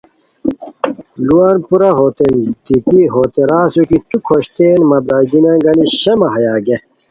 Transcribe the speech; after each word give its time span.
لوان 1.25 1.57
پورا 1.67 1.89
ہوتین 1.99 2.35
دیتی 2.65 2.99
ہوتے 3.13 3.41
را 3.49 3.59
اسور 3.67 3.83
کی 3.89 3.97
تو 4.09 4.17
کھوشتیئن 4.27 4.81
مہ 4.89 4.97
برارگینیان 5.05 5.57
گانی 5.65 5.85
شامہ 6.01 6.29
ہیا 6.35 6.55
گیے 6.65 6.77